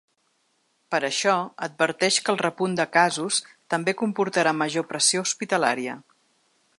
Per 0.93 0.99
això, 1.09 1.33
adverteix 1.67 2.17
que 2.23 2.33
el 2.35 2.41
repunt 2.43 2.79
de 2.81 2.87
casos 2.97 3.41
també 3.75 3.95
comportarà 4.03 4.57
major 4.63 4.89
pressió 4.95 5.27
hospitalària. 5.29 5.99